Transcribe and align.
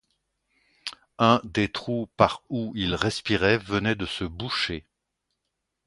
Un 1.19 1.41
des 1.43 1.71
trous 1.71 2.07
par 2.17 2.41
où 2.49 2.71
il 2.75 2.95
respirait 2.95 3.59
venait 3.59 3.93
de 3.93 4.07
se 4.07 4.23
boucher. 4.23 4.87